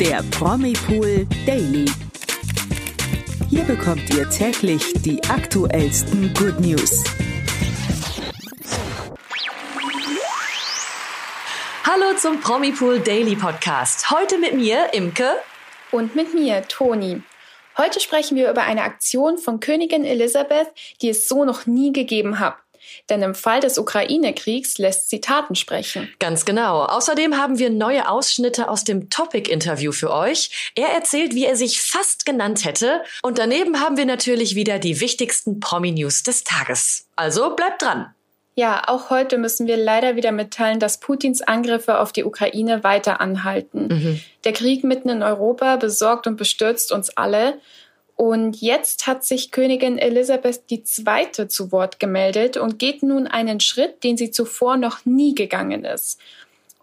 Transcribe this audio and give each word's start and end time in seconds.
der 0.00 0.24
Promipool 0.32 1.24
Daily. 1.46 1.84
Hier 3.48 3.62
bekommt 3.62 4.12
ihr 4.12 4.28
täglich 4.28 4.92
die 5.02 5.22
aktuellsten 5.24 6.34
Good 6.34 6.58
News. 6.58 7.04
Hallo 11.84 12.16
zum 12.18 12.40
Promipool 12.40 12.98
Daily 12.98 13.36
Podcast. 13.36 14.10
Heute 14.10 14.38
mit 14.38 14.54
mir, 14.54 14.92
Imke. 14.94 15.30
Und 15.92 16.16
mit 16.16 16.34
mir, 16.34 16.66
Toni. 16.66 17.22
Heute 17.78 18.00
sprechen 18.00 18.36
wir 18.36 18.50
über 18.50 18.62
eine 18.62 18.82
Aktion 18.82 19.38
von 19.38 19.60
Königin 19.60 20.04
Elisabeth, 20.04 20.72
die 21.02 21.10
es 21.10 21.28
so 21.28 21.44
noch 21.44 21.66
nie 21.66 21.92
gegeben 21.92 22.40
hat. 22.40 22.56
Denn 23.10 23.22
im 23.22 23.34
Fall 23.34 23.60
des 23.60 23.78
Ukraine-Kriegs 23.78 24.78
lässt 24.78 25.10
sie 25.10 25.20
Taten 25.20 25.54
sprechen. 25.54 26.12
Ganz 26.18 26.44
genau. 26.44 26.84
Außerdem 26.84 27.36
haben 27.36 27.58
wir 27.58 27.70
neue 27.70 28.08
Ausschnitte 28.08 28.68
aus 28.68 28.84
dem 28.84 29.10
Topic-Interview 29.10 29.92
für 29.92 30.12
euch. 30.12 30.72
Er 30.74 30.88
erzählt, 30.88 31.34
wie 31.34 31.44
er 31.44 31.56
sich 31.56 31.82
fast 31.82 32.26
genannt 32.26 32.64
hätte. 32.64 33.02
Und 33.22 33.38
daneben 33.38 33.80
haben 33.80 33.96
wir 33.96 34.06
natürlich 34.06 34.54
wieder 34.54 34.78
die 34.78 35.00
wichtigsten 35.00 35.60
Promi-News 35.60 36.22
des 36.22 36.44
Tages. 36.44 37.06
Also 37.16 37.54
bleibt 37.54 37.82
dran. 37.82 38.14
Ja, 38.56 38.84
auch 38.86 39.10
heute 39.10 39.36
müssen 39.36 39.66
wir 39.66 39.76
leider 39.76 40.14
wieder 40.14 40.30
mitteilen, 40.30 40.78
dass 40.78 41.00
Putins 41.00 41.42
Angriffe 41.42 41.98
auf 41.98 42.12
die 42.12 42.22
Ukraine 42.22 42.84
weiter 42.84 43.20
anhalten. 43.20 43.88
Mhm. 43.88 44.20
Der 44.44 44.52
Krieg 44.52 44.84
mitten 44.84 45.08
in 45.08 45.24
Europa 45.24 45.74
besorgt 45.76 46.28
und 46.28 46.36
bestürzt 46.36 46.92
uns 46.92 47.16
alle. 47.16 47.58
Und 48.16 48.60
jetzt 48.60 49.06
hat 49.06 49.24
sich 49.24 49.50
Königin 49.50 49.98
Elisabeth 49.98 50.62
II. 50.70 51.48
zu 51.48 51.72
Wort 51.72 51.98
gemeldet 51.98 52.56
und 52.56 52.78
geht 52.78 53.02
nun 53.02 53.26
einen 53.26 53.60
Schritt, 53.60 54.04
den 54.04 54.16
sie 54.16 54.30
zuvor 54.30 54.76
noch 54.76 55.04
nie 55.04 55.34
gegangen 55.34 55.84
ist. 55.84 56.20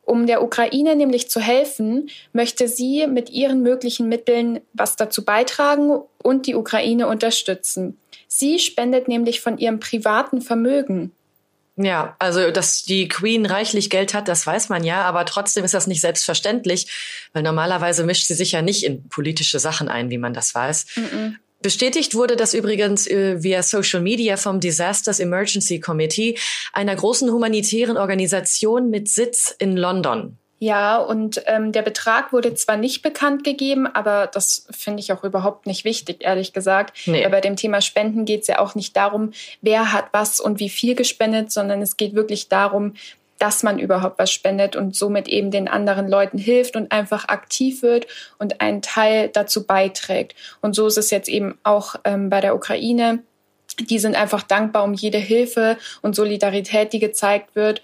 Um 0.04 0.28
der 0.28 0.44
Ukraine 0.44 0.96
nämlich 0.96 1.30
zu 1.30 1.40
helfen, 1.40 2.10
möchte 2.34 2.68
sie 2.68 3.08
mit 3.08 3.30
ihren 3.30 3.62
möglichen 3.62 4.10
Mitteln 4.10 4.60
was 4.74 4.98
dazu 4.98 5.24
beitragen 5.24 6.02
und 6.22 6.48
die 6.48 6.56
Ukraine 6.56 7.08
unterstützen. 7.08 7.98
Sie 8.28 8.60
spendet 8.60 9.08
nämlich 9.08 9.40
von 9.42 9.58
ihrem 9.58 9.80
privaten 9.80 10.42
Vermögen. 10.42 11.12
Ja, 11.84 12.16
also 12.20 12.52
dass 12.52 12.84
die 12.84 13.08
Queen 13.08 13.46
reichlich 13.46 13.90
Geld 13.90 14.14
hat, 14.14 14.28
das 14.28 14.46
weiß 14.46 14.70
man 14.70 14.84
ja, 14.84 15.04
aber 15.04 15.26
trotzdem 15.26 15.64
ist 15.64 15.74
das 15.74 15.88
nicht 15.88 16.02
selbstverständlich, 16.02 16.88
weil 17.34 17.44
normalerweise 17.44 18.04
mischt 18.04 18.28
sie 18.28 18.36
sich 18.36 18.52
ja 18.52 18.62
nicht 18.62 18.84
in 18.84 19.08
politische 19.10 19.60
Sachen 19.60 19.88
ein, 19.88 20.10
wie 20.10 20.18
man 20.18 20.34
das 20.34 20.54
weiß. 20.54 20.86
Mm 20.96 21.00
-mm. 21.02 21.36
Bestätigt 21.62 22.16
wurde 22.16 22.36
das 22.36 22.56
übrigens 22.56 23.06
äh, 23.08 23.44
via 23.44 23.62
Social 23.62 24.02
Media 24.02 24.36
vom 24.36 24.60
Disasters 24.60 25.20
Emergency 25.20 25.80
Committee, 25.80 26.38
einer 26.74 26.96
großen 26.96 27.32
humanitären 27.32 27.98
Organisation 27.98 28.90
mit 28.90 29.10
Sitz 29.10 29.56
in 29.60 29.78
London. 29.78 30.38
Ja, 30.64 30.98
und 30.98 31.42
ähm, 31.48 31.72
der 31.72 31.82
Betrag 31.82 32.32
wurde 32.32 32.54
zwar 32.54 32.78
nicht 32.78 33.02
bekannt 33.02 33.44
gegeben, 33.44 33.88
aber 33.88 34.28
das 34.28 34.68
finde 34.70 35.00
ich 35.00 35.12
auch 35.12 35.24
überhaupt 35.24 35.66
nicht 35.66 35.86
wichtig, 35.86 36.18
ehrlich 36.20 36.54
gesagt. 36.54 36.96
Nee. 37.08 37.24
Weil 37.24 37.32
bei 37.32 37.42
dem 37.42 37.56
Thema 37.56 37.82
Spenden 37.82 38.26
geht 38.26 38.42
es 38.42 38.48
ja 38.48 38.60
auch 38.60 38.76
nicht 38.76 38.96
darum, 38.96 39.32
wer 39.62 39.92
hat 39.92 40.10
was 40.12 40.40
und 40.40 40.60
wie 40.60 40.70
viel 40.70 40.94
gespendet, 40.94 41.52
sondern 41.52 41.82
es 41.82 41.98
geht 41.98 42.14
wirklich 42.14 42.48
darum, 42.48 42.94
dass 43.40 43.64
man 43.64 43.80
überhaupt 43.80 44.20
was 44.20 44.32
spendet 44.32 44.76
und 44.76 44.96
somit 44.96 45.28
eben 45.28 45.50
den 45.50 45.68
anderen 45.68 46.08
Leuten 46.08 46.38
hilft 46.38 46.76
und 46.76 46.92
einfach 46.92 47.28
aktiv 47.28 47.82
wird 47.82 48.06
und 48.38 48.62
einen 48.62 48.84
Teil 48.84 49.30
dazu 49.30 49.66
beiträgt. 49.66 50.36
Und 50.62 50.76
so 50.76 50.86
ist 50.86 51.00
es 51.00 51.10
jetzt 51.10 51.28
eben 51.28 51.58
auch 51.64 51.96
ähm, 52.04 52.30
bei 52.30 52.40
der 52.40 52.54
Ukraine. 52.54 53.24
Die 53.80 53.98
sind 53.98 54.16
einfach 54.16 54.44
dankbar 54.44 54.84
um 54.84 54.94
jede 54.94 55.18
Hilfe 55.18 55.80
und 56.04 56.16
Solidarität, 56.16 56.94
die 56.94 57.00
gezeigt 57.00 57.56
wird. 57.56 57.82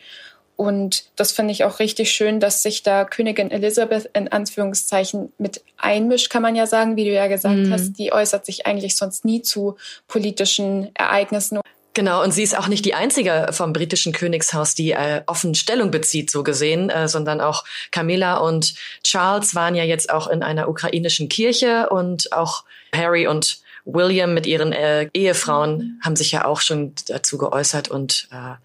Und 0.57 1.05
das 1.15 1.31
finde 1.31 1.51
ich 1.51 1.63
auch 1.63 1.79
richtig 1.79 2.11
schön, 2.11 2.39
dass 2.39 2.63
sich 2.63 2.81
da 2.81 3.05
Königin 3.05 3.51
Elizabeth 3.51 4.09
in 4.13 4.27
Anführungszeichen 4.27 5.31
mit 5.37 5.61
einmischt, 5.77 6.31
kann 6.31 6.41
man 6.41 6.55
ja 6.55 6.65
sagen, 6.65 6.95
wie 6.95 7.05
du 7.05 7.11
ja 7.11 7.27
gesagt 7.27 7.55
mhm. 7.55 7.71
hast. 7.71 7.93
Die 7.93 8.11
äußert 8.11 8.45
sich 8.45 8.65
eigentlich 8.65 8.97
sonst 8.97 9.23
nie 9.23 9.43
zu 9.43 9.77
politischen 10.07 10.89
Ereignissen. 10.95 11.59
Genau, 11.93 12.23
und 12.23 12.31
sie 12.31 12.43
ist 12.43 12.57
auch 12.57 12.67
nicht 12.67 12.85
die 12.85 12.95
einzige 12.95 13.47
vom 13.51 13.71
britischen 13.71 14.13
Königshaus, 14.13 14.73
die 14.73 14.91
äh, 14.91 15.21
offen 15.27 15.55
Stellung 15.55 15.91
bezieht, 15.91 16.29
so 16.29 16.43
gesehen, 16.43 16.89
äh, 16.89 17.07
sondern 17.07 17.39
auch 17.39 17.63
Camilla 17.91 18.37
und 18.37 18.75
Charles 19.03 19.55
waren 19.55 19.75
ja 19.75 19.83
jetzt 19.83 20.11
auch 20.11 20.27
in 20.27 20.43
einer 20.43 20.69
ukrainischen 20.69 21.29
Kirche 21.29 21.89
und 21.89 22.33
auch 22.33 22.65
Harry 22.95 23.27
und 23.27 23.59
William 23.85 24.33
mit 24.33 24.45
ihren 24.45 24.73
äh, 24.73 25.09
Ehefrauen 25.13 25.77
mhm. 25.77 25.99
haben 26.03 26.15
sich 26.15 26.31
ja 26.31 26.45
auch 26.45 26.61
schon 26.61 26.93
dazu 27.07 27.37
geäußert 27.37 27.89
und 27.89 28.27
äh, 28.31 28.55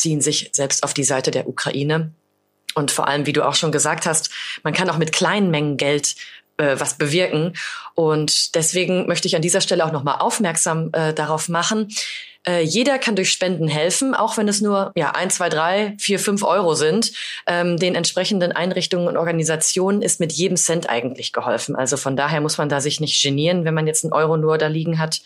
ziehen 0.00 0.20
sich 0.20 0.50
selbst 0.52 0.82
auf 0.82 0.94
die 0.94 1.04
Seite 1.04 1.30
der 1.30 1.48
Ukraine. 1.48 2.12
Und 2.74 2.90
vor 2.90 3.08
allem, 3.08 3.26
wie 3.26 3.32
du 3.32 3.46
auch 3.46 3.54
schon 3.54 3.72
gesagt 3.72 4.06
hast, 4.06 4.30
man 4.62 4.72
kann 4.72 4.88
auch 4.90 4.98
mit 4.98 5.12
kleinen 5.12 5.50
Mengen 5.50 5.76
Geld 5.76 6.14
äh, 6.58 6.76
was 6.78 6.94
bewirken. 6.94 7.54
Und 7.94 8.54
deswegen 8.54 9.06
möchte 9.06 9.26
ich 9.26 9.36
an 9.36 9.42
dieser 9.42 9.60
Stelle 9.60 9.84
auch 9.84 9.92
nochmal 9.92 10.16
aufmerksam 10.20 10.90
äh, 10.92 11.12
darauf 11.14 11.48
machen. 11.48 11.88
Äh, 12.46 12.62
jeder 12.62 12.98
kann 12.98 13.16
durch 13.16 13.30
Spenden 13.30 13.68
helfen, 13.68 14.14
auch 14.14 14.36
wenn 14.36 14.48
es 14.48 14.60
nur 14.60 14.92
ja 14.96 15.10
ein, 15.12 15.30
zwei, 15.30 15.48
drei, 15.48 15.94
vier, 15.98 16.18
fünf 16.18 16.42
Euro 16.44 16.74
sind. 16.74 17.12
Ähm, 17.46 17.78
den 17.78 17.94
entsprechenden 17.94 18.52
Einrichtungen 18.52 19.08
und 19.08 19.16
Organisationen 19.16 20.02
ist 20.02 20.20
mit 20.20 20.32
jedem 20.32 20.56
Cent 20.56 20.88
eigentlich 20.88 21.32
geholfen. 21.32 21.74
Also 21.74 21.96
von 21.96 22.16
daher 22.16 22.40
muss 22.40 22.58
man 22.58 22.68
da 22.68 22.80
sich 22.80 23.00
nicht 23.00 23.22
genieren, 23.22 23.64
wenn 23.64 23.74
man 23.74 23.86
jetzt 23.86 24.04
einen 24.04 24.12
Euro 24.12 24.36
nur 24.36 24.58
da 24.58 24.68
liegen 24.68 24.98
hat. 24.98 25.20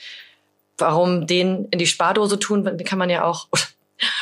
Warum 0.79 1.27
den 1.27 1.67
in 1.67 1.79
die 1.79 1.87
Spardose 1.87 2.39
tun? 2.39 2.79
Kann 2.85 2.99
man 2.99 3.11
ja 3.11 3.25
auch 3.25 3.49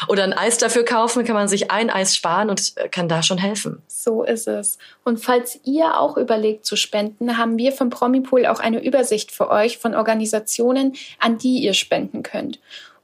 oder 0.08 0.24
ein 0.24 0.32
Eis 0.32 0.58
dafür 0.58 0.84
kaufen, 0.84 1.24
kann 1.24 1.34
man 1.34 1.48
sich 1.48 1.70
ein 1.70 1.90
Eis 1.90 2.14
sparen 2.14 2.50
und 2.50 2.72
äh, 2.76 2.88
kann 2.88 3.08
da 3.08 3.22
schon 3.22 3.38
helfen. 3.38 3.82
So 3.88 4.22
ist 4.22 4.48
es. 4.48 4.78
Und 5.04 5.18
falls 5.18 5.58
ihr 5.64 5.98
auch 5.98 6.16
überlegt 6.16 6.66
zu 6.66 6.76
spenden, 6.76 7.36
haben 7.38 7.58
wir 7.58 7.72
vom 7.72 7.90
Promipool 7.90 8.46
auch 8.46 8.60
eine 8.60 8.82
Übersicht 8.82 9.32
für 9.32 9.50
euch 9.50 9.78
von 9.78 9.94
Organisationen, 9.94 10.94
an 11.18 11.38
die 11.38 11.58
ihr 11.58 11.74
spenden 11.74 12.22
könnt. 12.22 12.60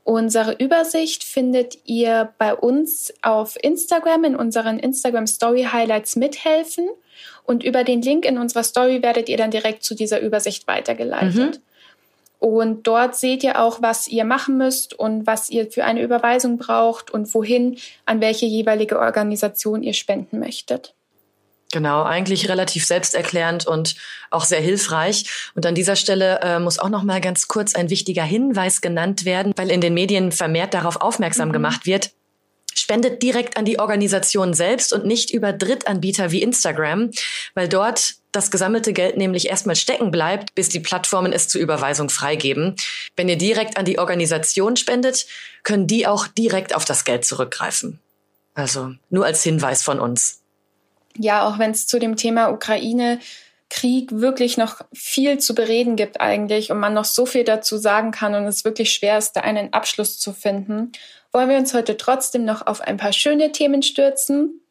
Unsere 0.06 0.52
Übersicht 0.52 1.24
findet 1.24 1.78
ihr 1.84 2.32
bei 2.38 2.54
uns 2.54 3.12
auf 3.22 3.56
Instagram 3.60 4.22
in 4.22 4.36
unseren 4.36 4.78
Instagram 4.78 5.26
Story 5.26 5.66
Highlights 5.72 6.14
mithelfen. 6.14 6.88
Und 7.42 7.64
über 7.64 7.82
den 7.82 8.02
Link 8.02 8.24
in 8.24 8.38
unserer 8.38 8.62
Story 8.62 9.02
werdet 9.02 9.28
ihr 9.28 9.36
dann 9.36 9.50
direkt 9.50 9.82
zu 9.82 9.96
dieser 9.96 10.20
Übersicht 10.20 10.68
weitergeleitet. 10.68 11.56
Mhm. 11.56 11.62
Und 12.38 12.86
dort 12.86 13.16
seht 13.16 13.42
ihr 13.42 13.60
auch, 13.60 13.80
was 13.80 14.08
ihr 14.08 14.24
machen 14.24 14.58
müsst 14.58 14.94
und 14.94 15.26
was 15.26 15.48
ihr 15.48 15.70
für 15.70 15.84
eine 15.84 16.02
Überweisung 16.02 16.58
braucht 16.58 17.10
und 17.10 17.32
wohin, 17.34 17.78
an 18.04 18.20
welche 18.20 18.46
jeweilige 18.46 18.98
Organisation 18.98 19.82
ihr 19.82 19.94
spenden 19.94 20.38
möchtet. 20.38 20.94
Genau, 21.72 22.04
eigentlich 22.04 22.48
relativ 22.48 22.86
selbsterklärend 22.86 23.66
und 23.66 23.96
auch 24.30 24.44
sehr 24.44 24.60
hilfreich. 24.60 25.50
Und 25.54 25.66
an 25.66 25.74
dieser 25.74 25.96
Stelle 25.96 26.40
äh, 26.40 26.58
muss 26.60 26.78
auch 26.78 26.88
noch 26.88 27.02
mal 27.02 27.20
ganz 27.20 27.48
kurz 27.48 27.74
ein 27.74 27.90
wichtiger 27.90 28.22
Hinweis 28.22 28.80
genannt 28.80 29.24
werden, 29.24 29.52
weil 29.56 29.70
in 29.70 29.80
den 29.80 29.92
Medien 29.92 30.30
vermehrt 30.30 30.74
darauf 30.74 31.00
aufmerksam 31.00 31.48
mhm. 31.48 31.54
gemacht 31.54 31.84
wird. 31.84 32.12
Spendet 32.86 33.20
direkt 33.20 33.56
an 33.56 33.64
die 33.64 33.80
Organisation 33.80 34.54
selbst 34.54 34.92
und 34.92 35.04
nicht 35.04 35.32
über 35.32 35.52
Drittanbieter 35.52 36.30
wie 36.30 36.40
Instagram, 36.40 37.10
weil 37.54 37.68
dort 37.68 38.14
das 38.30 38.52
gesammelte 38.52 38.92
Geld 38.92 39.16
nämlich 39.16 39.48
erstmal 39.48 39.74
stecken 39.74 40.12
bleibt, 40.12 40.54
bis 40.54 40.68
die 40.68 40.78
Plattformen 40.78 41.32
es 41.32 41.48
zur 41.48 41.60
Überweisung 41.60 42.10
freigeben. 42.10 42.76
Wenn 43.16 43.28
ihr 43.28 43.38
direkt 43.38 43.76
an 43.76 43.86
die 43.86 43.98
Organisation 43.98 44.76
spendet, 44.76 45.26
können 45.64 45.88
die 45.88 46.06
auch 46.06 46.28
direkt 46.28 46.76
auf 46.76 46.84
das 46.84 47.04
Geld 47.04 47.24
zurückgreifen. 47.24 47.98
Also 48.54 48.92
nur 49.10 49.26
als 49.26 49.42
Hinweis 49.42 49.82
von 49.82 49.98
uns. 49.98 50.42
Ja, 51.18 51.44
auch 51.48 51.58
wenn 51.58 51.72
es 51.72 51.88
zu 51.88 51.98
dem 51.98 52.14
Thema 52.14 52.50
Ukraine 52.50 53.18
Krieg 53.68 54.12
wirklich 54.12 54.58
noch 54.58 54.82
viel 54.92 55.38
zu 55.38 55.56
bereden 55.56 55.96
gibt 55.96 56.20
eigentlich 56.20 56.70
und 56.70 56.78
man 56.78 56.94
noch 56.94 57.04
so 57.04 57.26
viel 57.26 57.42
dazu 57.42 57.78
sagen 57.78 58.12
kann 58.12 58.36
und 58.36 58.44
es 58.44 58.64
wirklich 58.64 58.92
schwer 58.92 59.18
ist, 59.18 59.32
da 59.32 59.40
einen 59.40 59.72
Abschluss 59.72 60.20
zu 60.20 60.32
finden, 60.32 60.92
wollen 61.36 61.50
wir 61.50 61.58
uns 61.58 61.74
heute 61.74 61.98
trotzdem 61.98 62.46
noch 62.46 62.66
auf 62.66 62.80
ein 62.80 62.96
paar 62.96 63.12
schöne 63.12 63.52
Themen 63.52 63.82
stürzen. 63.82 64.62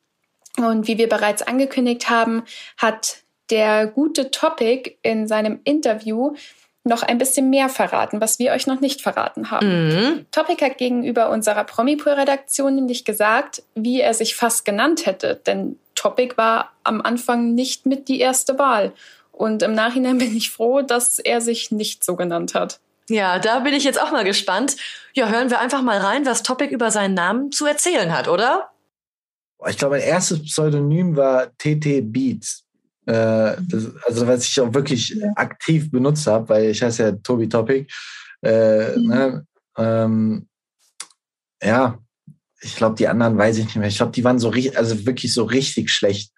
Und 0.58 0.88
wie 0.88 0.98
wir 0.98 1.08
bereits 1.08 1.44
angekündigt 1.44 2.10
haben, 2.10 2.44
hat 2.78 3.18
der 3.52 3.86
gute 3.86 4.32
Topic 4.32 4.98
in 5.04 5.28
seinem 5.28 5.60
Interview 5.64 6.34
noch 6.84 7.04
ein 7.04 7.20
bisschen 7.20 7.52
mehr 7.52 7.70
verraten, 7.70 8.20
was 8.20 8.40
wir 8.40 8.52
euch 8.52 8.66
noch 8.66 8.82
nicht 8.82 9.02
verraten 9.04 9.52
haben. 9.52 9.90
Mhm. 9.90 10.26
Topic 10.32 10.66
hat 10.66 10.80
gegenüber 10.80 11.30
unserer 11.30 11.66
Promipool-Redaktion 11.66 12.74
nämlich 12.74 13.06
gesagt, 13.06 13.62
wie 13.76 14.02
er 14.02 14.16
sich 14.16 14.36
fast 14.36 14.66
genannt 14.66 15.06
hätte, 15.06 15.40
denn 15.46 15.78
Topic 15.94 16.36
war 16.36 16.72
am 16.84 17.00
Anfang 17.02 17.54
nicht 17.54 17.86
mit 17.86 18.08
die 18.08 18.20
erste 18.20 18.58
Wahl. 18.58 18.92
Und 19.32 19.62
im 19.62 19.74
Nachhinein 19.74 20.18
bin 20.18 20.36
ich 20.36 20.50
froh, 20.50 20.82
dass 20.82 21.20
er 21.20 21.42
sich 21.42 21.70
nicht 21.70 22.04
so 22.04 22.16
genannt 22.16 22.56
hat. 22.56 22.80
Ja, 23.10 23.40
da 23.40 23.60
bin 23.60 23.74
ich 23.74 23.84
jetzt 23.84 24.02
auch 24.02 24.12
mal 24.12 24.24
gespannt. 24.24 24.78
Ja, 25.14 25.30
hören 25.30 25.50
wir 25.50 25.60
einfach 25.60 25.82
mal 25.82 26.00
rein, 26.00 26.26
was 26.26 26.44
Topic 26.44 26.74
über 26.74 26.92
seinen 26.92 27.14
Namen 27.14 27.52
zu 27.52 27.66
erzählen 27.66 28.12
hat, 28.12 28.28
oder? 28.28 28.70
Ich 29.68 29.78
glaube, 29.78 29.98
mein 29.98 30.08
erstes 30.08 30.44
Pseudonym 30.44 31.16
war 31.16 31.52
TT 31.58 32.02
Beats. 32.12 32.66
Äh, 33.06 33.56
das, 33.62 33.92
also 34.06 34.28
was 34.28 34.46
ich 34.46 34.60
auch 34.60 34.74
wirklich 34.74 35.10
ja. 35.10 35.32
aktiv 35.36 35.92
benutzt 35.92 36.26
habe, 36.28 36.50
weil 36.50 36.66
ich 36.72 36.82
heiße 36.82 37.04
ja 37.04 37.12
Tobi 37.12 37.48
Topic. 37.48 37.88
Äh, 38.42 38.98
mhm. 38.98 39.08
ne? 39.08 39.48
ähm, 39.78 40.48
ja, 41.62 42.00
ich 42.62 42.76
glaube, 42.76 42.96
die 42.96 43.08
anderen 43.08 43.38
weiß 43.38 43.58
ich 43.58 43.66
nicht 43.66 43.76
mehr. 43.76 43.88
Ich 43.88 43.98
glaube, 43.98 44.12
die 44.12 44.24
waren 44.24 44.40
so 44.40 44.50
richtig, 44.50 44.78
also 44.78 45.06
wirklich 45.06 45.34
so 45.34 45.44
richtig 45.44 45.92
schlecht. 45.92 46.32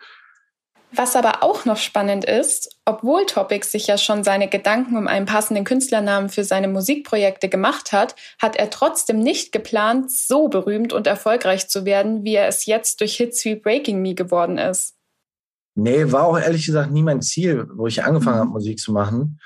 Was 0.97 1.15
aber 1.15 1.43
auch 1.43 1.63
noch 1.65 1.77
spannend 1.77 2.25
ist, 2.25 2.75
obwohl 2.83 3.27
Topic 3.27 3.63
sich 3.67 3.85
ja 3.85 3.99
schon 3.99 4.23
seine 4.23 4.49
Gedanken 4.49 4.97
um 4.97 5.07
einen 5.07 5.27
passenden 5.27 5.63
Künstlernamen 5.63 6.29
für 6.29 6.43
seine 6.43 6.67
Musikprojekte 6.67 7.49
gemacht 7.49 7.91
hat, 7.91 8.15
hat 8.41 8.55
er 8.55 8.71
trotzdem 8.71 9.19
nicht 9.19 9.51
geplant, 9.51 10.11
so 10.11 10.47
berühmt 10.47 10.93
und 10.93 11.05
erfolgreich 11.05 11.69
zu 11.69 11.85
werden, 11.85 12.23
wie 12.23 12.33
er 12.33 12.47
es 12.47 12.65
jetzt 12.65 12.99
durch 12.99 13.15
Hits 13.15 13.45
wie 13.45 13.55
Breaking 13.55 14.01
Me 14.01 14.15
geworden 14.15 14.57
ist. 14.57 14.95
Nee, 15.75 16.11
war 16.11 16.25
auch 16.25 16.39
ehrlich 16.39 16.65
gesagt 16.65 16.91
nie 16.91 17.03
mein 17.03 17.21
Ziel, 17.21 17.67
wo 17.75 17.85
ich 17.85 18.03
angefangen 18.03 18.39
habe, 18.39 18.49
Musik 18.49 18.79
zu 18.79 18.91
machen. 18.91 19.39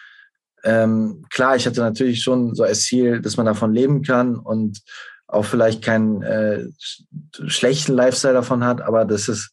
Ähm, 0.64 1.26
klar, 1.30 1.58
ich 1.58 1.66
hatte 1.66 1.82
natürlich 1.82 2.24
schon 2.24 2.56
so 2.56 2.64
als 2.64 2.84
Ziel, 2.84 3.20
dass 3.20 3.36
man 3.36 3.46
davon 3.46 3.74
leben 3.74 4.04
kann 4.04 4.38
und 4.38 4.82
auch 5.28 5.44
vielleicht 5.44 5.82
keinen 5.82 6.22
äh, 6.24 6.64
schlechten 7.48 7.94
Lifestyle 7.94 8.36
davon 8.36 8.64
hat, 8.64 8.82
aber 8.82 9.04
dass 9.04 9.28
es 9.28 9.52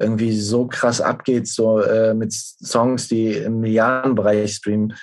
irgendwie 0.00 0.38
so 0.38 0.66
krass 0.66 1.00
abgeht, 1.00 1.46
so 1.46 1.80
äh, 1.80 2.14
mit 2.14 2.32
Songs, 2.32 3.08
die 3.08 3.32
im 3.32 3.60
Milliardenbereich 3.60 4.54
streamen, 4.54 4.96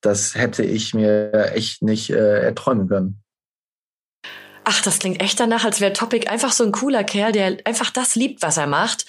das 0.00 0.34
hätte 0.34 0.62
ich 0.64 0.94
mir 0.94 1.52
echt 1.54 1.82
nicht 1.82 2.10
äh, 2.10 2.42
erträumen 2.42 2.88
können. 2.88 3.22
Ach, 4.64 4.80
das 4.82 4.98
klingt 4.98 5.20
echt 5.20 5.40
danach, 5.40 5.64
als 5.64 5.80
wäre 5.80 5.92
Topic 5.92 6.28
einfach 6.28 6.52
so 6.52 6.64
ein 6.64 6.72
cooler 6.72 7.02
Kerl, 7.02 7.32
der 7.32 7.56
einfach 7.64 7.90
das 7.90 8.14
liebt, 8.14 8.42
was 8.42 8.56
er 8.56 8.66
macht. 8.66 9.06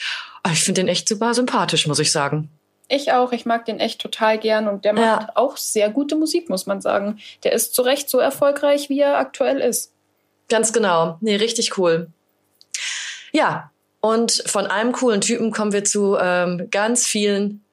Ich 0.52 0.64
finde 0.64 0.82
den 0.82 0.88
echt 0.88 1.08
super 1.08 1.34
sympathisch, 1.34 1.86
muss 1.88 2.00
ich 2.00 2.12
sagen. 2.12 2.50
Ich 2.90 3.12
auch. 3.12 3.32
Ich 3.32 3.46
mag 3.46 3.66
den 3.66 3.80
echt 3.80 4.02
total 4.02 4.38
gern 4.38 4.68
und 4.68 4.84
der 4.86 4.94
macht 4.94 5.22
ja. 5.22 5.32
auch 5.36 5.58
sehr 5.58 5.90
gute 5.90 6.16
Musik, 6.16 6.50
muss 6.50 6.66
man 6.66 6.82
sagen. 6.82 7.20
Der 7.44 7.54
ist 7.54 7.74
zu 7.74 7.82
Recht 7.82 8.10
so 8.10 8.20
erfolgreich, 8.20 8.90
wie 8.90 9.00
er 9.00 9.18
aktuell 9.18 9.60
ist. 9.60 9.92
Ganz 10.50 10.74
genau. 10.74 11.18
Nee, 11.22 11.38
richtig 11.38 11.78
cool. 11.78 12.10
Ja, 13.32 13.72
und 14.06 14.44
von 14.48 14.68
einem 14.68 14.92
coolen 14.92 15.22
Typen 15.22 15.52
kommen 15.52 15.72
wir 15.72 15.86
zu 15.86 16.18
ähm, 16.20 16.68
ganz 16.72 17.08
vielen 17.08 17.64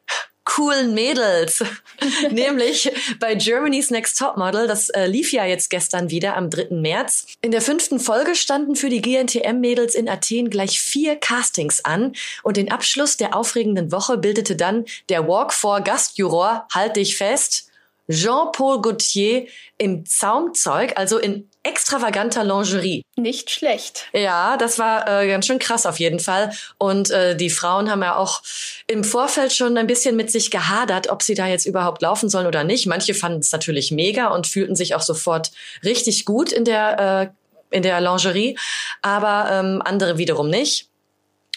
coolen 0.45 0.95
Mädels. 0.95 1.65
Nämlich 2.31 2.93
bei 3.19 3.35
Germany's 3.35 3.91
Next 3.91 4.17
Top 4.17 4.37
Model. 4.37 4.69
Das 4.69 4.91
äh, 4.91 5.07
lief 5.07 5.33
ja 5.33 5.45
jetzt 5.45 5.71
gestern 5.71 6.11
wieder 6.11 6.37
am 6.37 6.49
3. 6.49 6.69
März. 6.71 7.27
In 7.43 7.51
der 7.51 7.61
fünften 7.61 7.99
Folge 7.99 8.37
standen 8.37 8.77
für 8.77 8.89
die 8.89 9.03
GNTM-Mädels 9.03 9.97
in 9.97 10.09
Athen 10.09 10.51
gleich 10.51 10.81
vier 10.81 11.17
Castings 11.17 11.85
an. 11.85 12.13
Und 12.45 12.57
den 12.57 12.71
Abschluss 12.71 13.17
der 13.17 13.35
aufregenden 13.35 13.91
Woche 13.91 14.17
bildete 14.17 14.55
dann 14.55 14.85
der 15.09 15.27
Walk 15.27 15.53
for 15.53 15.81
Gastjuror, 15.81 16.69
halt 16.73 16.95
dich 16.95 17.17
fest, 17.17 17.70
Jean-Paul 18.11 18.83
Gaultier 18.83 19.47
im 19.79 20.05
Zaumzeug, 20.05 20.93
also 20.97 21.19
in 21.19 21.49
extravaganter 21.63 22.45
Lingerie. 22.45 23.03
Nicht 23.17 23.51
schlecht. 23.51 24.07
Ja, 24.13 24.57
das 24.57 24.79
war 24.79 25.07
äh, 25.07 25.29
ganz 25.29 25.47
schön 25.47 25.59
krass 25.59 25.87
auf 25.87 26.01
jeden 26.01 26.19
Fall. 26.19 26.53
Und 26.79 27.11
äh, 27.11 27.37
die 27.37 27.51
Frauen 27.51 27.91
haben 27.91 28.03
ja 28.03 28.17
auch 28.17 28.43
im 28.87 29.05
Vorfeld 29.05 29.53
schon 29.53 29.77
ein 29.77 29.87
bisschen 29.87 30.17
mit 30.17 30.31
sich 30.31 30.51
gehadert, 30.51 31.11
ob 31.11 31.23
sie 31.23 31.35
da 31.35 31.47
jetzt 31.47 31.67
überhaupt 31.67 32.03
laufen 32.03 32.29
sollen 32.29 32.47
oder 32.47 32.65
nicht. 32.65 32.87
Manche 32.87 33.15
fanden 33.15 33.41
es 33.41 33.53
natürlich 33.53 33.91
mega 33.91 34.29
und 34.29 34.47
fühlten 34.47 34.75
sich 34.75 34.95
auch 34.95 35.03
sofort 35.03 35.51
richtig 35.85 36.25
gut 36.25 36.51
in 36.53 36.65
der 36.65 37.33
äh, 37.33 37.41
in 37.73 37.83
der 37.83 38.01
Lingerie, 38.01 38.59
aber 39.01 39.49
ähm, 39.51 39.83
andere 39.85 40.19
wiederum 40.19 40.51
nicht. 40.51 40.90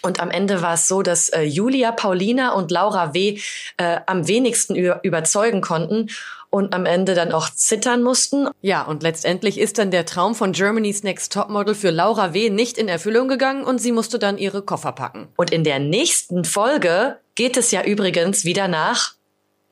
Und 0.04 0.20
am 0.20 0.30
Ende 0.30 0.60
war 0.60 0.74
es 0.74 0.86
so, 0.86 1.00
dass 1.00 1.30
äh, 1.30 1.42
Julia, 1.42 1.90
Paulina 1.90 2.52
und 2.52 2.70
Laura 2.70 3.14
W. 3.14 3.40
Äh, 3.78 4.00
am 4.06 4.28
wenigsten 4.28 4.76
überzeugen 4.76 5.62
konnten 5.62 6.10
und 6.50 6.74
am 6.74 6.84
Ende 6.84 7.14
dann 7.14 7.32
auch 7.32 7.48
zittern 7.48 8.02
mussten. 8.02 8.48
Ja, 8.60 8.82
und 8.82 9.02
letztendlich 9.02 9.58
ist 9.58 9.78
dann 9.78 9.90
der 9.90 10.04
Traum 10.04 10.34
von 10.34 10.52
Germany's 10.52 11.02
Next 11.04 11.32
Topmodel 11.32 11.74
für 11.74 11.90
Laura 11.90 12.34
W. 12.34 12.50
nicht 12.50 12.76
in 12.76 12.86
Erfüllung 12.86 13.28
gegangen 13.28 13.64
und 13.64 13.78
sie 13.78 13.92
musste 13.92 14.18
dann 14.18 14.36
ihre 14.36 14.60
Koffer 14.60 14.92
packen. 14.92 15.28
Und 15.36 15.50
in 15.50 15.64
der 15.64 15.78
nächsten 15.78 16.44
Folge 16.44 17.18
geht 17.34 17.56
es 17.56 17.70
ja 17.70 17.82
übrigens 17.82 18.44
wieder 18.44 18.68
nach 18.68 19.14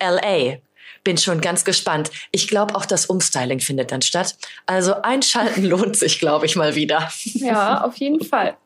LA. 0.02 0.56
Bin 1.04 1.18
schon 1.18 1.42
ganz 1.42 1.66
gespannt. 1.66 2.10
Ich 2.30 2.48
glaube, 2.48 2.74
auch 2.74 2.86
das 2.86 3.04
Umstyling 3.04 3.60
findet 3.60 3.92
dann 3.92 4.00
statt. 4.00 4.36
Also 4.64 4.94
einschalten 5.02 5.64
lohnt 5.66 5.96
sich, 5.96 6.18
glaube 6.18 6.46
ich, 6.46 6.56
mal 6.56 6.74
wieder. 6.74 7.10
Ja, 7.34 7.84
auf 7.84 7.96
jeden 7.96 8.24
Fall. 8.24 8.56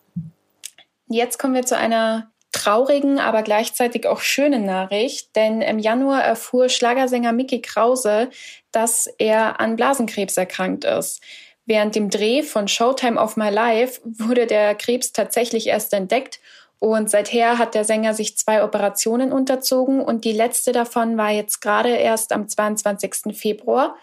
Jetzt 1.09 1.39
kommen 1.39 1.55
wir 1.55 1.65
zu 1.65 1.77
einer 1.77 2.33
traurigen, 2.53 3.19
aber 3.19 3.43
gleichzeitig 3.43 4.07
auch 4.07 4.21
schönen 4.21 4.65
Nachricht, 4.65 5.37
denn 5.37 5.61
im 5.61 5.79
Januar 5.79 6.25
erfuhr 6.25 6.69
Schlagersänger 6.69 7.33
Mickey 7.33 7.61
Krause, 7.61 8.31
dass 8.73 9.07
er 9.19 9.61
an 9.61 9.77
Blasenkrebs 9.77 10.37
erkrankt 10.37 10.85
ist. 10.85 11.21
Während 11.67 11.95
dem 11.95 12.11
Dreh 12.11 12.43
von 12.43 12.69
Showtime 12.69 13.21
of 13.21 13.37
My 13.37 13.51
Life 13.51 14.01
wurde 14.05 14.47
der 14.47 14.75
Krebs 14.75 15.13
tatsächlich 15.13 15.67
erst 15.67 15.93
entdeckt 15.93 16.41
und 16.79 17.11
seither 17.11 17.59
hat 17.59 17.75
der 17.75 17.85
Sänger 17.85 18.15
sich 18.15 18.37
zwei 18.37 18.63
Operationen 18.63 19.33
unterzogen 19.33 20.01
und 20.01 20.25
die 20.25 20.33
letzte 20.33 20.73
davon 20.73 21.17
war 21.17 21.31
jetzt 21.31 21.61
gerade 21.61 21.91
erst 21.91 22.33
am 22.33 22.49
22. 22.49 23.37
Februar. 23.37 23.97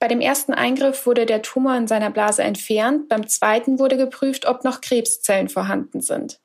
Bei 0.00 0.08
dem 0.08 0.22
ersten 0.22 0.54
Eingriff 0.54 1.04
wurde 1.04 1.26
der 1.26 1.42
Tumor 1.42 1.76
in 1.76 1.86
seiner 1.86 2.10
Blase 2.10 2.42
entfernt, 2.42 3.10
beim 3.10 3.28
zweiten 3.28 3.78
wurde 3.78 3.98
geprüft, 3.98 4.46
ob 4.46 4.64
noch 4.64 4.80
Krebszellen 4.80 5.50
vorhanden 5.50 6.00
sind. 6.00 6.40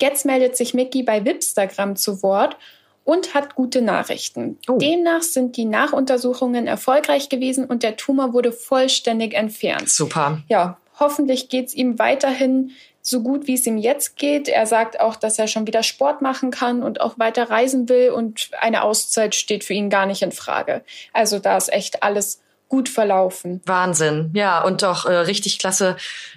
Jetzt 0.00 0.24
meldet 0.24 0.56
sich 0.56 0.74
Mickey 0.74 1.02
bei 1.02 1.24
Wipstagram 1.24 1.96
zu 1.96 2.22
Wort 2.22 2.56
und 3.02 3.34
hat 3.34 3.56
gute 3.56 3.82
Nachrichten. 3.82 4.58
Oh. 4.68 4.78
Demnach 4.78 5.22
sind 5.22 5.56
die 5.56 5.64
Nachuntersuchungen 5.64 6.68
erfolgreich 6.68 7.28
gewesen 7.28 7.64
und 7.64 7.82
der 7.82 7.96
Tumor 7.96 8.32
wurde 8.32 8.52
vollständig 8.52 9.34
entfernt. 9.34 9.90
Super. 9.90 10.42
Ja, 10.48 10.78
hoffentlich 10.98 11.48
geht 11.48 11.66
es 11.66 11.74
ihm 11.74 11.98
weiterhin 11.98 12.70
so 13.02 13.22
gut, 13.22 13.48
wie 13.48 13.54
es 13.54 13.66
ihm 13.66 13.76
jetzt 13.76 14.16
geht. 14.16 14.48
Er 14.48 14.66
sagt 14.66 15.00
auch, 15.00 15.16
dass 15.16 15.38
er 15.38 15.48
schon 15.48 15.66
wieder 15.66 15.82
Sport 15.82 16.22
machen 16.22 16.52
kann 16.52 16.84
und 16.84 17.00
auch 17.00 17.18
weiter 17.18 17.50
reisen 17.50 17.88
will 17.88 18.10
und 18.10 18.50
eine 18.60 18.82
Auszeit 18.82 19.34
steht 19.34 19.64
für 19.64 19.74
ihn 19.74 19.90
gar 19.90 20.06
nicht 20.06 20.22
in 20.22 20.32
Frage. 20.32 20.84
Also 21.12 21.40
da 21.40 21.56
ist 21.56 21.72
echt 21.72 22.04
alles 22.04 22.40
gut 22.68 22.88
verlaufen. 22.88 23.60
Wahnsinn. 23.66 24.30
Ja, 24.34 24.62
und 24.62 24.82
doch 24.82 25.06
äh, 25.06 25.14
richtig 25.14 25.58
klasse, 25.58 25.96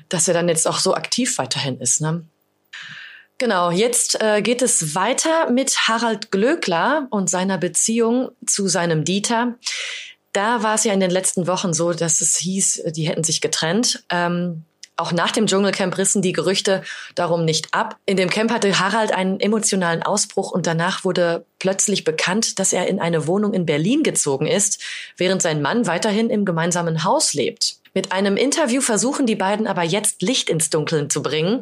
dass 0.09 0.27
er 0.27 0.33
dann 0.33 0.49
jetzt 0.49 0.67
auch 0.67 0.79
so 0.79 0.93
aktiv 0.93 1.37
weiterhin 1.37 1.79
ist. 1.79 2.01
Ne? 2.01 2.23
Genau, 3.37 3.69
jetzt 3.69 4.19
äh, 4.21 4.41
geht 4.41 4.61
es 4.61 4.95
weiter 4.95 5.51
mit 5.51 5.87
Harald 5.87 6.31
Glöckler 6.31 7.07
und 7.11 7.29
seiner 7.29 7.57
Beziehung 7.57 8.29
zu 8.45 8.67
seinem 8.67 9.03
Dieter. 9.03 9.55
Da 10.33 10.63
war 10.63 10.75
es 10.75 10.83
ja 10.83 10.93
in 10.93 10.99
den 10.99 11.11
letzten 11.11 11.47
Wochen 11.47 11.73
so, 11.73 11.93
dass 11.93 12.21
es 12.21 12.37
hieß, 12.37 12.83
die 12.95 13.07
hätten 13.07 13.23
sich 13.23 13.41
getrennt. 13.41 14.03
Ähm, 14.09 14.65
auch 14.97 15.11
nach 15.11 15.31
dem 15.31 15.45
Dschungelcamp 15.45 15.97
rissen 15.97 16.21
die 16.21 16.33
Gerüchte 16.33 16.83
darum 17.15 17.45
nicht 17.45 17.73
ab. 17.73 17.97
In 18.05 18.17
dem 18.17 18.29
Camp 18.29 18.51
hatte 18.51 18.79
Harald 18.79 19.13
einen 19.13 19.39
emotionalen 19.39 20.03
Ausbruch 20.03 20.51
und 20.51 20.67
danach 20.67 21.03
wurde 21.03 21.45
plötzlich 21.59 22.03
bekannt, 22.03 22.59
dass 22.59 22.73
er 22.73 22.87
in 22.87 22.99
eine 22.99 23.27
Wohnung 23.27 23.53
in 23.53 23.65
Berlin 23.65 24.03
gezogen 24.03 24.47
ist, 24.47 24.81
während 25.15 25.41
sein 25.41 25.61
Mann 25.61 25.85
weiterhin 25.87 26.29
im 26.29 26.45
gemeinsamen 26.45 27.03
Haus 27.03 27.33
lebt. 27.33 27.77
Mit 27.93 28.11
einem 28.11 28.37
Interview 28.37 28.81
versuchen 28.81 29.25
die 29.25 29.35
beiden 29.35 29.67
aber 29.67 29.83
jetzt 29.83 30.21
Licht 30.21 30.49
ins 30.49 30.69
Dunkeln 30.69 31.09
zu 31.09 31.21
bringen. 31.21 31.61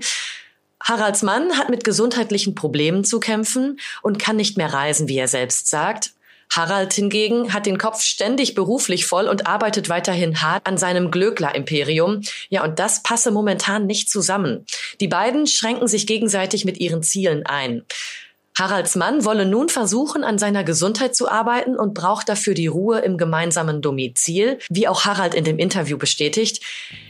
Haralds 0.82 1.22
Mann 1.22 1.58
hat 1.58 1.70
mit 1.70 1.84
gesundheitlichen 1.84 2.56
Problemen 2.56 3.04
zu 3.04 3.20
kämpfen 3.20 3.80
und 4.01 4.20
kann 4.20 4.36
nicht 4.36 4.56
mehr 4.58 4.74
reisen, 4.74 5.08
wie 5.08 5.18
er 5.18 5.27
selbst 5.27 5.70
sagt. 5.70 6.15
Harald 6.52 6.94
hingegen 6.94 7.54
hat 7.54 7.66
den 7.66 7.78
Kopf 7.78 8.02
ständig 8.02 8.56
beruflich 8.56 9.06
voll 9.06 9.28
und 9.28 9.48
arbeitet 9.48 9.90
weiterhin 9.90 10.42
hart 10.42 10.66
an 10.68 10.78
seinem 10.78 11.12
Glöckler-Imperium. 11.12 12.22
Ja, 12.50 12.64
und 12.64 12.80
das 12.80 13.04
passe 13.04 13.32
momentan 13.32 13.86
nicht 13.86 14.10
zusammen. 14.10 14.66
Die 15.02 15.08
beiden 15.08 15.48
schränken 15.48 15.88
sich 15.88 16.08
gegenseitig 16.08 16.66
mit 16.66 16.80
ihren 16.80 17.04
Zielen 17.04 17.46
ein. 17.46 17.84
Haralds 18.58 18.96
Mann 18.96 19.25
wolle 19.25 19.46
nun 19.46 19.68
versuchen, 19.68 20.24
an 20.24 20.38
seiner 20.38 20.64
Gesundheit 20.64 21.14
zu 21.14 21.30
arbeiten 21.30 21.75
und 21.75 21.94
braucht 21.94 22.30
dafür 22.30 22.54
die 22.54 22.68
Ruhe 22.68 23.00
im 23.00 23.18
gemeinsamen 23.18 23.82
Domizil, 23.82 24.60
wie 24.70 24.88
auch 24.88 25.04
Harald 25.04 25.34
in 25.34 25.44
dem 25.44 25.58
Interview 25.60 25.98
bestätigt. 25.98 26.64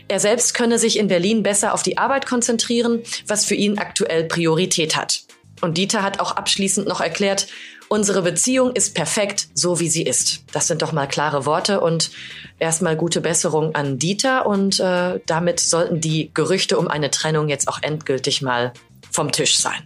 Er 0.08 0.20
selbst 0.20 0.56
könne 0.56 0.80
sich 0.80 0.98
in 0.98 1.08
Berlin 1.08 1.44
besser 1.44 1.75
auf 1.75 1.84
die 1.84 2.00
Arbeit 2.00 2.25
konzentrieren, 2.25 3.04
was 3.27 3.46
für 3.46 3.54
ihn 3.54 3.77
aktuell 3.77 4.24
Priorität 4.24 4.96
hat. 4.96 5.22
Und 5.62 5.77
Dieter 5.77 6.01
hat 6.01 6.20
auch 6.20 6.32
abschließend 6.32 6.88
noch 6.88 7.00
erklärt, 7.00 7.48
unsere 7.89 8.22
Beziehung 8.22 8.72
ist 8.74 8.96
perfekt, 8.96 9.48
so 9.54 9.80
wie 9.80 9.89
sie 9.89 10.04
ist. 10.04 10.44
Das 10.54 10.68
sind 10.68 10.82
doch 10.82 10.92
mal 10.92 11.08
klare 11.08 11.46
Worte 11.46 11.82
und 11.82 12.12
erstmal 12.60 12.96
gute 12.96 13.22
Besserung 13.22 13.75
an 13.75 14.00
Dieter 14.00 14.46
und 14.46 14.80
äh, 14.80 15.20
damit 15.25 15.60
sollten 15.60 16.01
die 16.01 16.32
Gerüchte 16.34 16.77
um 16.77 16.88
eine 16.88 17.12
Trennung 17.12 17.50
jetzt 17.50 17.68
auch 17.68 17.80
endgültig 17.82 18.42
mal 18.42 18.74
vom 19.12 19.32
Tisch 19.32 19.58
sein. 19.58 19.84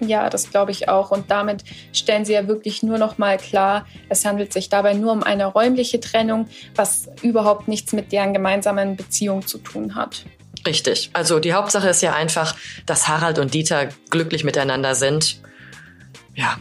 Ja, 0.00 0.30
das 0.30 0.50
glaube 0.50 0.70
ich 0.70 0.88
auch. 0.88 1.10
Und 1.10 1.30
damit 1.30 1.62
stellen 1.92 2.24
sie 2.24 2.32
ja 2.32 2.48
wirklich 2.48 2.82
nur 2.82 2.98
noch 2.98 3.18
mal 3.18 3.36
klar, 3.36 3.86
es 4.08 4.24
handelt 4.24 4.52
sich 4.52 4.70
dabei 4.70 4.94
nur 4.94 5.12
um 5.12 5.22
eine 5.22 5.46
räumliche 5.46 6.00
Trennung, 6.00 6.48
was 6.74 7.08
überhaupt 7.22 7.68
nichts 7.68 7.92
mit 7.92 8.10
deren 8.10 8.32
gemeinsamen 8.32 8.96
Beziehung 8.96 9.46
zu 9.46 9.58
tun 9.58 9.94
hat. 9.94 10.24
Richtig. 10.66 11.10
Also 11.12 11.38
die 11.38 11.52
Hauptsache 11.52 11.88
ist 11.88 12.02
ja 12.02 12.14
einfach, 12.14 12.56
dass 12.86 13.08
Harald 13.08 13.38
und 13.38 13.54
Dieter 13.54 13.88
glücklich 14.10 14.44
miteinander 14.44 14.94
sind. 14.94 15.40
Ja, 16.34 16.58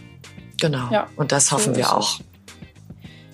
genau. 0.59 0.89
Ja, 0.91 1.07
und 1.15 1.31
das 1.31 1.51
hoffen 1.51 1.73
so 1.73 1.79
wir 1.79 1.93
auch. 1.93 2.19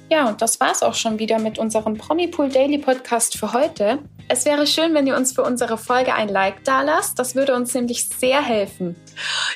Ja, 0.10 0.29
und 0.29 0.41
das 0.41 0.60
war's 0.60 0.84
auch 0.84 0.94
schon 0.94 1.17
wieder 1.20 1.39
mit 1.39 1.58
unserem 1.58 1.98
Promipool 1.98 2.50
Daily 2.50 2.77
Podcast 2.77 3.38
für 3.38 3.53
heute. 3.53 4.00
Es 4.27 4.44
wäre 4.44 4.65
schön, 4.65 4.96
wenn 4.96 5.05
ihr 5.05 5.15
uns 5.15 5.34
für 5.34 5.44
unsere 5.44 5.77
Folge 5.77 6.15
ein 6.15 6.29
Like 6.29 6.63
dalasst. 6.63 7.20
Das 7.20 7.36
würde 7.36 7.53
uns 7.53 7.75
nämlich 7.75 8.10
sehr 8.10 8.41
helfen. 8.41 8.96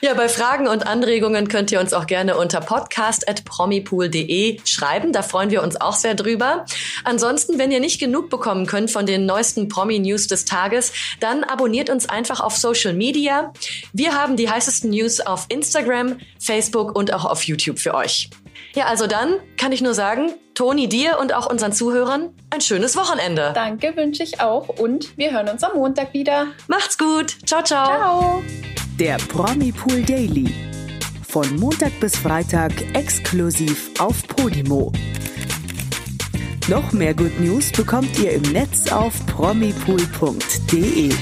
Ja, 0.02 0.14
bei 0.14 0.30
Fragen 0.30 0.68
und 0.68 0.86
Anregungen 0.86 1.48
könnt 1.48 1.72
ihr 1.72 1.80
uns 1.80 1.92
auch 1.92 2.06
gerne 2.06 2.38
unter 2.38 2.62
podcast.promipool.de 2.62 4.60
schreiben. 4.66 5.12
Da 5.12 5.24
freuen 5.24 5.50
wir 5.50 5.64
uns 5.64 5.82
auch 5.82 5.96
sehr 5.96 6.14
drüber. 6.14 6.66
Ansonsten, 7.04 7.58
wenn 7.58 7.72
ihr 7.72 7.80
nicht 7.80 8.00
genug 8.00 8.30
bekommen 8.30 8.68
könnt 8.68 8.92
von 8.92 9.08
den 9.08 9.26
neuesten 9.26 9.70
Promi-News 9.70 10.28
des 10.28 10.46
Tages, 10.46 10.94
dann 11.20 11.44
abonniert 11.44 11.90
uns 11.90 12.08
einfach 12.08 12.40
auf 12.40 12.56
Social 12.56 12.94
Media. 12.94 13.52
Wir 13.92 14.14
haben 14.14 14.38
die 14.38 14.52
heißesten 14.52 14.92
News 14.92 15.20
auf 15.20 15.48
Instagram, 15.50 16.20
Facebook 16.40 16.96
und 16.96 17.12
auch 17.12 17.26
auf 17.26 17.42
YouTube 17.44 17.80
für 17.80 17.96
euch. 17.96 18.30
Ja, 18.76 18.86
also 18.86 19.08
dann 19.08 19.38
kann 19.58 19.72
ich 19.72 19.82
nur 19.82 19.96
sagen, 19.96 20.36
Toni, 20.60 20.90
dir 20.90 21.20
und 21.22 21.34
auch 21.34 21.50
unseren 21.50 21.72
Zuhörern 21.72 22.34
ein 22.50 22.60
schönes 22.60 22.98
Wochenende. 22.98 23.54
Danke, 23.56 23.96
wünsche 23.96 24.24
ich 24.24 24.42
auch. 24.42 24.68
Und 24.68 25.18
wir 25.18 25.32
hören 25.32 25.48
uns 25.48 25.64
am 25.64 25.72
Montag 25.78 26.14
wieder. 26.14 26.48
Macht's 26.68 26.98
gut. 26.98 27.38
Ciao, 27.46 27.64
ciao. 27.64 27.88
Ciao. 27.88 28.44
Der 29.00 29.16
Promi 29.30 29.72
Pool 29.72 30.02
Daily. 30.02 30.54
Von 31.26 31.56
Montag 31.56 31.98
bis 32.02 32.18
Freitag 32.18 32.74
exklusiv 32.94 33.90
auf 34.00 34.28
Podimo. 34.28 34.92
Noch 36.68 36.92
mehr 36.92 37.14
Good 37.14 37.40
News 37.40 37.72
bekommt 37.72 38.20
ihr 38.20 38.34
im 38.34 38.42
Netz 38.42 38.92
auf 38.92 39.14
promipool.de. 39.28 41.14